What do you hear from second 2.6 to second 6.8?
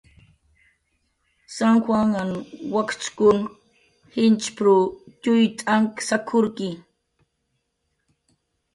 wakchkunq jinchp""rw txuy t'ank sak""urki"